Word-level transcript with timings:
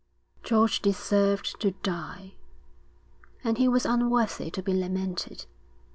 George 0.41 0.81
deserved 0.81 1.61
to 1.61 1.73
die, 1.83 2.33
and 3.43 3.59
he 3.59 3.67
was 3.67 3.85
unworthy 3.85 4.49
to 4.49 4.63
be 4.63 4.73
lamented. 4.73 5.45